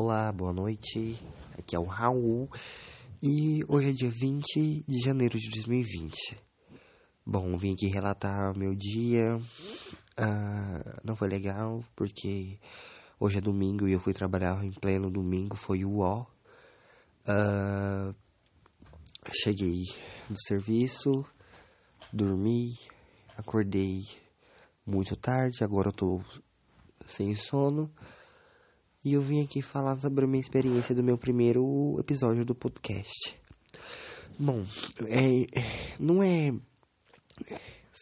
[0.00, 1.18] Olá, boa noite.
[1.58, 2.48] Aqui é o Raul
[3.20, 6.38] e hoje é dia 20 de janeiro de 2020.
[7.26, 9.38] Bom, vim aqui relatar meu dia.
[10.16, 12.60] Uh, não foi legal porque
[13.18, 16.26] hoje é domingo e eu fui trabalhar em pleno domingo, foi o ó.
[17.26, 18.14] Uh,
[19.32, 19.82] cheguei
[20.30, 21.26] do serviço,
[22.12, 22.78] dormi,
[23.36, 24.04] acordei
[24.86, 26.20] muito tarde, agora eu tô
[27.04, 27.90] sem sono.
[29.08, 33.34] E eu vim aqui falar sobre a minha experiência do meu primeiro episódio do podcast.
[34.38, 34.66] Bom,
[35.06, 35.46] é,
[35.98, 36.52] não é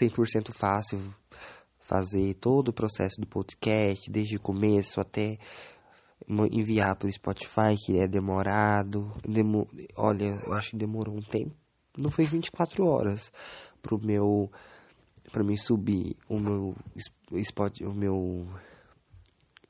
[0.00, 0.98] 100% fácil
[1.78, 5.36] fazer todo o processo do podcast, desde o começo até
[6.50, 9.12] enviar para o Spotify, que é demorado.
[9.28, 11.54] Demo, olha, eu acho que demorou um tempo.
[11.98, 13.30] Não foi 24 horas
[13.82, 14.50] pro meu
[15.30, 16.74] para mim subir o meu
[17.34, 18.48] spot, o meu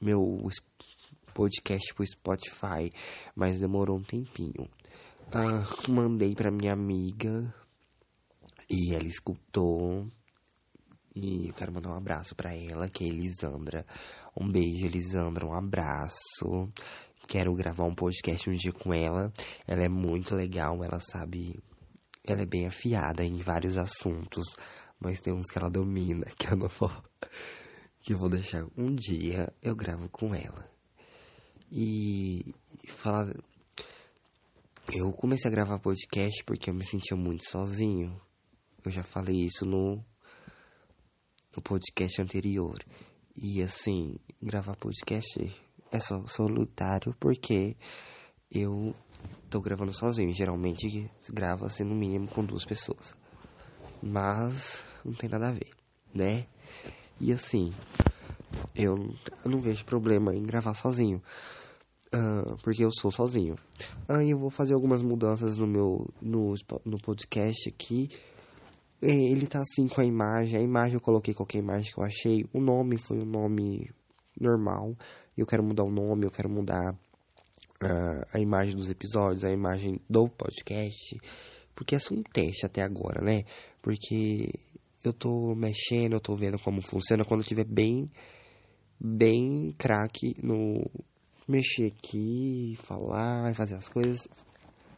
[0.00, 0.46] meu
[1.34, 2.92] podcast pro Spotify,
[3.34, 4.68] mas demorou um tempinho.
[5.32, 7.52] Ah, mandei pra minha amiga
[8.70, 10.06] e ela escutou.
[11.14, 13.86] E eu quero mandar um abraço para ela, que é Elisandra.
[14.36, 16.72] Um beijo, Elisandra, um abraço.
[17.26, 19.32] Quero gravar um podcast um dia com ela.
[19.66, 21.60] Ela é muito legal, ela sabe.
[22.24, 24.56] Ela é bem afiada em vários assuntos,
[24.98, 26.90] mas tem uns que ela domina, que eu não vou.
[28.00, 30.73] Que eu vou deixar um dia eu gravo com ela.
[31.76, 32.54] E
[32.86, 33.34] falar.
[34.92, 38.14] Eu comecei a gravar podcast porque eu me sentia muito sozinho.
[38.84, 39.96] Eu já falei isso no,
[41.56, 42.78] no podcast anterior.
[43.34, 45.52] E assim, gravar podcast
[45.90, 47.76] é só solitário porque
[48.48, 48.94] eu
[49.50, 50.32] tô gravando sozinho.
[50.32, 53.12] Geralmente grava-se no mínimo com duas pessoas.
[54.00, 55.72] Mas não tem nada a ver,
[56.14, 56.46] né?
[57.20, 57.72] E assim,
[58.76, 58.96] eu
[59.44, 61.20] não vejo problema em gravar sozinho.
[62.14, 63.56] Uh, porque eu sou sozinho.
[64.08, 68.08] Aí eu vou fazer algumas mudanças no meu no, no podcast aqui.
[69.02, 70.58] Ele tá assim com a imagem.
[70.58, 72.46] A imagem eu coloquei qualquer imagem que eu achei.
[72.52, 73.90] O nome foi um nome
[74.40, 74.96] normal.
[75.36, 80.00] Eu quero mudar o nome, eu quero mudar uh, a imagem dos episódios, a imagem
[80.08, 81.20] do podcast.
[81.74, 83.42] Porque é só um teste até agora, né?
[83.82, 84.52] Porque
[85.04, 87.24] eu tô mexendo, eu tô vendo como funciona.
[87.24, 88.10] Quando eu tiver bem,
[89.00, 90.88] bem craque no
[91.46, 94.26] mexer aqui, falar fazer as coisas,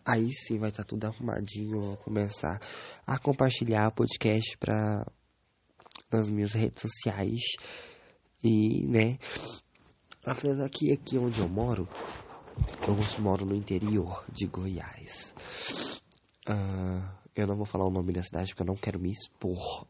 [0.05, 1.81] aí sim vai estar tá tudo arrumadinho.
[1.81, 2.61] Vou começar
[3.07, 5.07] a compartilhar o podcast para
[6.11, 7.41] nas minhas redes sociais
[8.43, 9.19] e, né,
[10.25, 11.89] afinal aqui aqui onde eu moro,
[12.87, 15.35] eu moro no interior de Goiás.
[16.49, 17.03] Uh,
[17.35, 19.87] eu não vou falar o nome da cidade porque eu não quero me expor,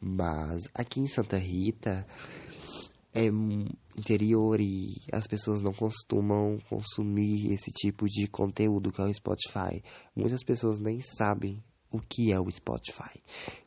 [0.00, 2.06] mas aqui em Santa Rita
[3.14, 3.30] é
[3.98, 9.82] interior e as pessoas não costumam consumir esse tipo de conteúdo que é o Spotify.
[10.14, 13.20] Muitas pessoas nem sabem o que é o Spotify.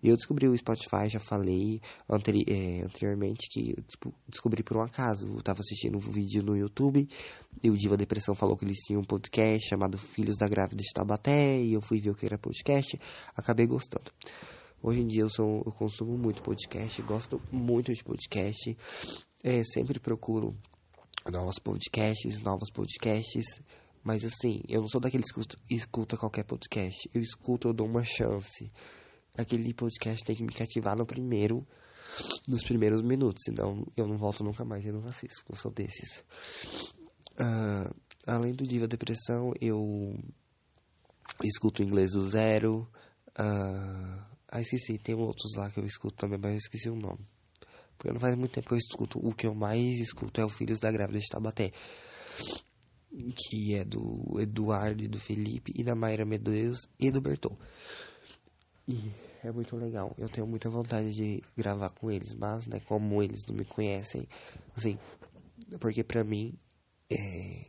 [0.03, 3.75] Eu descobri o Spotify, já falei anteri é, anteriormente que
[4.27, 5.27] descobri por um acaso.
[5.27, 7.07] Eu estava assistindo um vídeo no YouTube
[7.63, 10.93] e o Diva Depressão falou que eles tinham um podcast chamado Filhos da Grávida de
[10.93, 12.99] Tabaté e eu fui ver o que era podcast,
[13.35, 14.11] acabei gostando.
[14.83, 18.75] Hoje em dia eu, sou, eu consumo muito podcast, gosto muito de podcast.
[19.43, 20.55] É, sempre procuro
[21.31, 23.45] novos podcasts, novos podcasts.
[24.03, 27.09] Mas assim, eu não sou daquele que escuta qualquer podcast.
[27.13, 28.71] Eu escuto, eu dou uma chance.
[29.37, 31.65] Aquele podcast tem que me cativar no primeiro,
[32.47, 33.43] nos primeiros minutos.
[33.45, 35.43] Senão eu não volto nunca mais, eu não assisto.
[35.49, 36.23] Eu sou desses.
[37.39, 37.93] Uh,
[38.25, 40.17] além do Diva Depressão, eu
[41.43, 42.87] escuto inglês do zero.
[43.29, 47.25] Uh, ah, esqueci, tem outros lá que eu escuto também, mas eu esqueci o nome.
[48.01, 49.19] Porque não faz muito tempo que eu escuto.
[49.19, 51.71] O que eu mais escuto é o Filhos da Grávida de Tabaté.
[53.11, 57.55] Que é do Eduardo e do Felipe e da Mayra Medeiros e do Bertô.
[58.87, 59.11] E
[59.43, 60.15] é muito legal.
[60.17, 64.27] Eu tenho muita vontade de gravar com eles, mas, né, como eles não me conhecem,
[64.75, 64.97] assim,
[65.79, 66.57] porque pra mim,
[67.07, 67.67] é,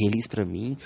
[0.00, 0.78] eles pra mim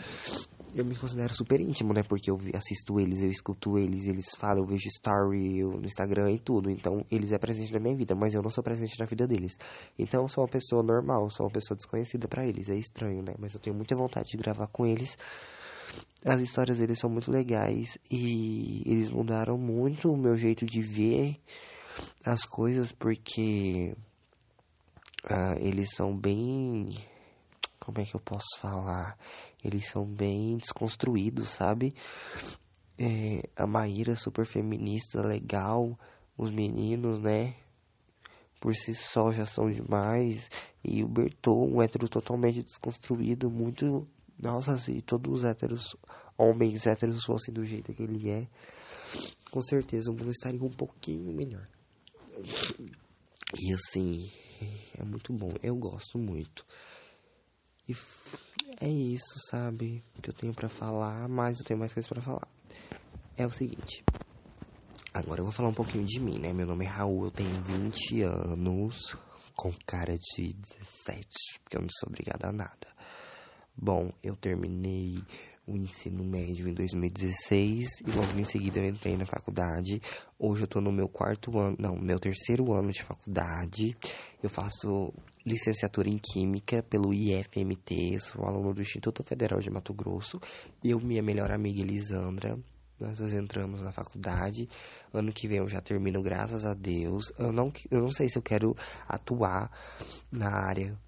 [0.75, 2.03] eu me considero super íntimo, né?
[2.03, 6.32] Porque eu assisto eles, eu escuto eles, eles falam, eu vejo story eu, no Instagram
[6.32, 6.70] e tudo.
[6.70, 9.56] Então, eles é presente na minha vida, mas eu não sou presente na vida deles.
[9.99, 12.69] Então, eu sou uma pessoa normal, sou uma pessoa desconhecida para eles.
[12.69, 13.35] É estranho, né?
[13.38, 15.17] Mas eu tenho muita vontade de gravar com eles.
[16.25, 21.41] As histórias deles são muito legais e eles mudaram muito o meu jeito de ver
[22.25, 23.94] as coisas porque
[25.25, 26.99] uh, eles são bem.
[27.79, 29.17] Como é que eu posso falar?
[29.63, 31.93] Eles são bem desconstruídos, sabe?
[32.99, 35.99] É, a Maíra super feminista, legal,
[36.37, 37.55] os meninos, né?
[38.61, 40.51] por si só já são demais.
[40.83, 44.07] E o Bertô, um hétero totalmente desconstruído, muito.
[44.39, 45.97] Nossa, se todos os héteros,
[46.37, 48.47] homens héteros fossem do jeito que ele é,
[49.51, 51.67] com certeza o mundo estaria um pouquinho melhor.
[53.59, 54.31] E assim,
[54.97, 56.65] é muito bom, eu gosto muito.
[57.89, 57.95] E
[58.81, 60.05] é isso, sabe?
[60.23, 62.49] Que eu tenho para falar, mas eu tenho mais coisas para falar.
[63.37, 64.05] É o seguinte.
[65.15, 66.53] Agora eu vou falar um pouquinho de mim, né?
[66.53, 69.17] Meu nome é Raul, eu tenho 20 anos,
[69.56, 72.98] com cara de 17, porque eu não sou obrigada a nada.
[73.81, 75.23] Bom, eu terminei
[75.65, 80.03] o ensino médio em 2016 e logo em seguida eu entrei na faculdade.
[80.37, 83.97] Hoje eu tô no meu quarto ano, não, meu terceiro ano de faculdade.
[84.43, 85.15] Eu faço
[85.47, 90.41] licenciatura em Química pelo IFMT, sou aluno do Instituto Federal de Mato Grosso.
[90.83, 92.59] Eu, minha melhor amiga Elisandra,
[92.99, 94.69] nós dois entramos na faculdade.
[95.15, 97.33] Ano que vem eu já termino, graças a Deus.
[97.39, 98.75] Eu não, eu não sei se eu quero
[99.07, 99.71] atuar
[100.33, 100.99] na área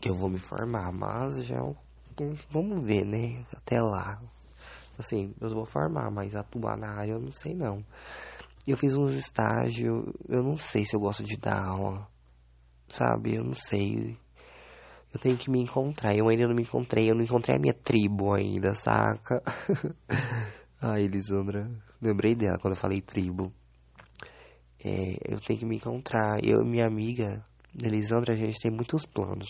[0.00, 1.60] que eu vou me formar, mas já
[2.50, 3.44] vamos ver, né?
[3.54, 4.20] Até lá.
[4.98, 7.84] Assim, eu vou formar, mas atuar na área eu não sei não.
[8.66, 12.06] Eu fiz uns estágios, eu não sei se eu gosto de dar aula.
[12.88, 13.34] Sabe?
[13.34, 14.18] Eu não sei.
[15.12, 16.14] Eu tenho que me encontrar.
[16.14, 17.10] Eu ainda não me encontrei.
[17.10, 19.42] Eu não encontrei a minha tribo ainda, saca?
[20.82, 21.70] Ah, Elisandra,
[22.00, 23.52] lembrei dela quando eu falei tribo.
[24.82, 26.42] É, eu tenho que me encontrar.
[26.42, 27.44] Eu e minha amiga,
[27.84, 29.48] Elisandra, a gente tem muitos planos.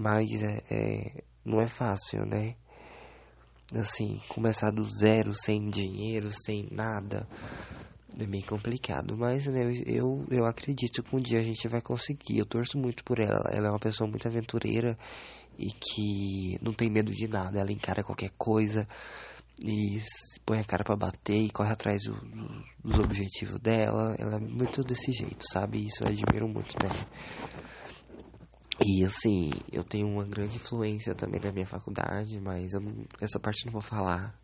[0.00, 2.56] Mas é, é, não é fácil, né?
[3.74, 7.28] Assim, começar do zero, sem dinheiro, sem nada.
[8.18, 12.38] É meio complicado, mas né, eu, eu acredito que um dia a gente vai conseguir.
[12.38, 13.44] Eu torço muito por ela.
[13.52, 14.98] Ela é uma pessoa muito aventureira
[15.58, 17.60] e que não tem medo de nada.
[17.60, 18.88] Ela encara qualquer coisa
[19.62, 20.00] e
[20.46, 24.16] põe a cara para bater e corre atrás do, do, dos objetivos dela.
[24.18, 25.84] Ela é muito desse jeito, sabe?
[25.84, 27.06] Isso eu admiro muito nela.
[28.82, 32.80] E assim, eu tenho uma grande influência também na minha faculdade, mas eu
[33.20, 34.34] essa parte eu não vou falar.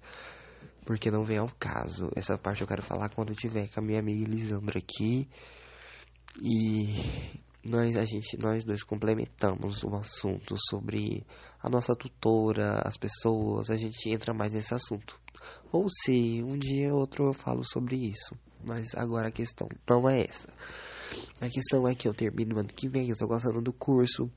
[0.85, 2.11] Porque não vem ao caso.
[2.15, 5.29] Essa parte eu quero falar quando eu tiver com a minha amiga Elisandra aqui.
[6.41, 6.94] E
[7.65, 11.27] nós a gente nós dois complementamos o assunto sobre
[11.62, 15.19] a nossa tutora, as pessoas, a gente entra mais nesse assunto.
[15.73, 18.37] Ou se um dia ou outro eu falo sobre isso,
[18.69, 20.49] mas agora a questão não é essa.
[21.40, 24.30] A questão é que eu termino no ano que vem, eu tô gostando do curso,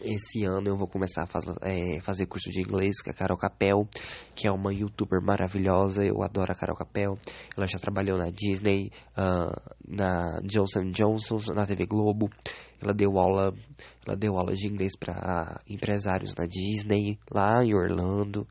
[0.00, 3.36] esse ano eu vou começar a faz, é, fazer curso de inglês com a Carol
[3.36, 3.88] Capel,
[4.34, 6.04] que é uma youtuber maravilhosa.
[6.04, 7.18] Eu adoro a Carol Capel.
[7.56, 12.30] Ela já trabalhou na Disney, uh, na Johnson Johnson, na TV Globo.
[12.80, 13.54] Ela deu aula,
[14.06, 18.46] ela deu aula de inglês para empresários na Disney, lá em Orlando.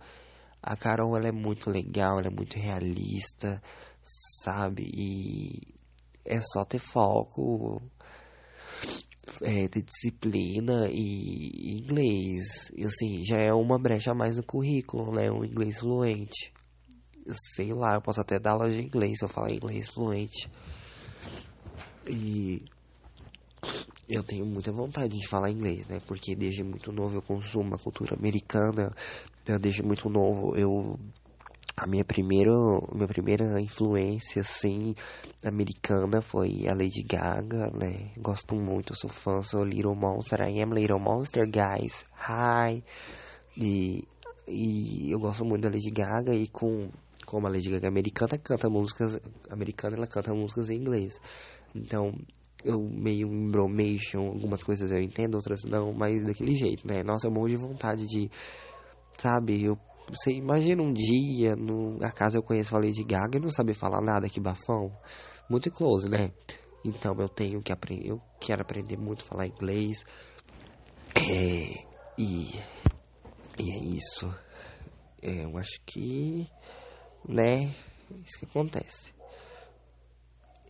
[0.61, 3.61] A Carol ela é muito legal, ela é muito realista,
[4.43, 4.83] sabe?
[4.93, 5.80] E
[6.25, 7.81] é só ter foco
[9.41, 12.71] é, ter disciplina e inglês.
[12.75, 15.31] E assim, já é uma brecha a mais no currículo, né?
[15.31, 16.53] Um inglês fluente.
[17.55, 20.49] Sei lá, eu posso até dar aula de inglês se eu falar inglês fluente.
[22.07, 22.63] E
[24.09, 25.99] eu tenho muita vontade de falar inglês, né?
[26.07, 28.91] Porque desde muito novo eu consumo a cultura americana.
[29.59, 30.99] Desde muito novo eu
[31.75, 32.51] a minha primeira,
[32.93, 34.93] minha primeira influência, assim,
[35.43, 38.11] americana foi a Lady Gaga, né?
[38.17, 42.05] Gosto muito, sou fã, sou Little Monster, I am Little Monster, guys.
[42.27, 42.83] Hi!
[43.57, 44.07] E,
[44.47, 46.89] e eu gosto muito da Lady Gaga e com,
[47.25, 51.19] como a Lady Gaga é americana, canta músicas americanas, ela canta músicas em inglês.
[51.73, 52.13] Então,
[52.63, 57.01] eu meio embromation, algumas coisas eu entendo, outras não, mas daquele jeito, né?
[57.01, 58.29] Nossa, eu morro de vontade de,
[59.17, 59.77] sabe, eu
[60.11, 64.01] você imagina um dia, no, acaso eu conheço a Lady Gaga e não saber falar
[64.01, 64.91] nada, que bafão.
[65.49, 66.31] Muito close, né?
[66.83, 70.03] Então eu tenho que aprender, eu quero aprender muito a falar inglês.
[71.15, 71.85] É,
[72.17, 72.51] e,
[73.57, 74.33] e é isso.
[75.21, 76.45] É, eu acho que,
[77.27, 77.73] né,
[78.25, 79.13] isso que acontece.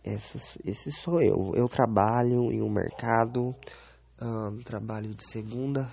[0.04, 1.52] Esse, esse sou eu.
[1.56, 3.56] Eu trabalho em um mercado,
[4.20, 5.90] uh, trabalho de segunda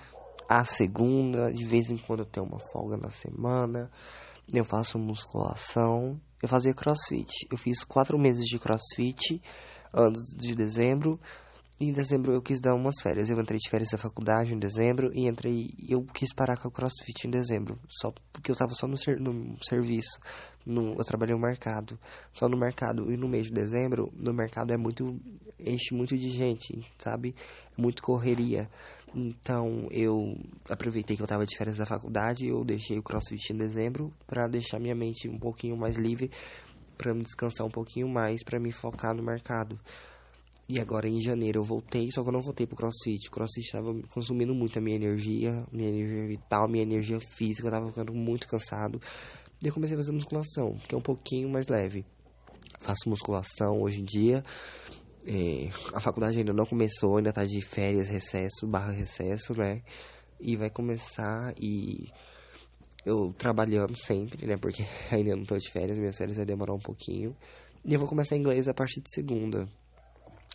[0.50, 3.88] a segunda, de vez em quando eu tenho uma folga na semana,
[4.52, 7.46] eu faço musculação, eu fazia crossfit.
[7.48, 9.40] Eu fiz quatro meses de crossfit
[9.94, 11.20] antes de dezembro.
[11.82, 13.30] Em dezembro eu quis dar umas férias.
[13.30, 15.70] Eu entrei de férias da faculdade em dezembro e entrei.
[15.88, 17.78] Eu quis parar com o crossfit em dezembro.
[17.88, 20.20] Só porque eu tava só no, ser, no serviço.
[20.66, 21.98] No, eu trabalhei no mercado.
[22.34, 23.10] Só no mercado.
[23.10, 25.18] E no mês de dezembro, no mercado é muito.
[25.58, 27.34] enche muito de gente, sabe?
[27.78, 28.68] É muito correria.
[29.14, 30.36] Então eu
[30.68, 34.46] aproveitei que eu estava de férias da faculdade, eu deixei o CrossFit em dezembro para
[34.46, 36.30] deixar minha mente um pouquinho mais livre,
[36.98, 39.80] para me descansar um pouquinho mais, para me focar no mercado.
[40.72, 43.26] E agora em janeiro eu voltei, só que eu não voltei pro crossfit.
[43.26, 47.66] O crossfit estava consumindo muito a minha energia, minha energia vital, minha energia física.
[47.66, 49.02] Eu tava ficando muito cansado.
[49.60, 52.06] E eu comecei a fazer musculação, que é um pouquinho mais leve.
[52.78, 54.44] Faço musculação hoje em dia.
[55.26, 59.82] É, a faculdade ainda não começou, ainda tá de férias, recesso, barra recesso, né?
[60.38, 62.12] E vai começar e
[63.04, 64.56] eu trabalhando sempre, né?
[64.56, 67.36] Porque ainda não tô de férias, minhas férias vai demorar um pouquinho.
[67.84, 69.68] E eu vou começar inglês a partir de segunda.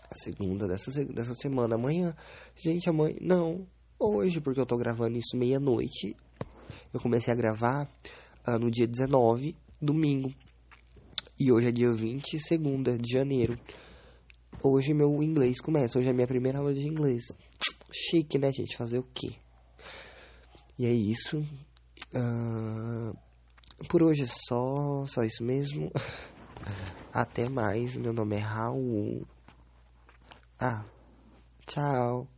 [0.09, 1.75] A segunda dessa, dessa semana.
[1.75, 2.15] Amanhã.
[2.55, 3.15] Gente, amanhã.
[3.21, 3.67] Não.
[3.99, 6.15] Hoje, porque eu tô gravando isso meia-noite.
[6.93, 7.89] Eu comecei a gravar
[8.47, 10.33] uh, no dia 19, domingo.
[11.39, 13.59] E hoje é dia 20, segunda de janeiro.
[14.63, 15.99] Hoje meu inglês começa.
[15.99, 17.23] Hoje é minha primeira aula de inglês.
[17.91, 18.75] Chique, né, gente?
[18.77, 19.33] Fazer o quê?
[20.77, 21.39] E é isso.
[22.13, 23.15] Uh,
[23.89, 25.91] por hoje é só, só isso mesmo.
[27.13, 27.95] Até mais.
[27.95, 29.27] Meu nome é Raul.
[30.59, 30.83] Ah,
[31.67, 32.34] tchau.